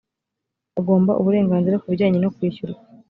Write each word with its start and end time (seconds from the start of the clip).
agomba 0.79 1.17
uburenganzira 1.19 1.79
ku 1.81 1.87
bijyanye 1.91 2.17
no 2.21 2.31
kwishyurwa 2.35 2.81